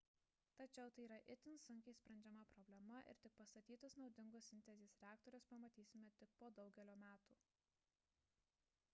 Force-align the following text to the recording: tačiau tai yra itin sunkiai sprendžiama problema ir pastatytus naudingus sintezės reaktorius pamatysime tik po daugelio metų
tačiau 0.59 0.89
tai 0.93 1.03
yra 1.07 1.17
itin 1.33 1.57
sunkiai 1.65 1.97
sprendžiama 1.97 2.45
problema 2.53 3.01
ir 3.11 3.19
pastatytus 3.41 3.97
naudingus 4.03 4.47
sintezės 4.53 4.95
reaktorius 5.03 5.47
pamatysime 5.51 6.11
tik 6.23 6.33
po 6.41 6.49
daugelio 6.61 6.97
metų 7.03 7.37